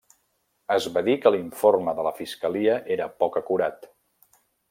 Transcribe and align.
Es 0.75 0.87
va 0.95 1.03
dir 1.09 1.13
que 1.25 1.31
l'informe 1.35 1.95
de 1.99 2.07
la 2.09 2.15
fiscalia 2.21 2.79
era 2.97 3.09
poc 3.25 3.39
acurat. 3.43 3.87